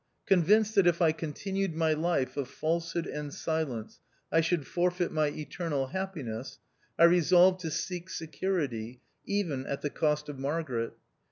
Convinced 0.25 0.73
that 0.73 0.87
if 0.87 0.99
I 0.99 1.11
continued 1.11 1.75
my 1.75 1.93
life 1.93 2.35
of 2.35 2.47
falsehood 2.47 3.05
and 3.05 3.31
silence, 3.31 3.99
I 4.31 4.41
should 4.41 4.65
forfeit 4.65 5.11
my 5.11 5.27
eternal 5.27 5.89
happiness, 5.89 6.57
I 6.97 7.03
resolved 7.03 7.59
to 7.59 7.69
seek 7.69 8.09
security— 8.09 8.99
even 9.41 9.67
at 9.67 9.83
the 9.83 9.91
cost 9.91 10.27
of 10.27 10.39
Margaret. 10.39 10.93